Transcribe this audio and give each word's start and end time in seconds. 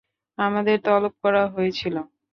আমাদের 0.37 0.77
তলব 0.85 1.13
করা 1.23 1.43
হয়েছিল। 1.47 1.95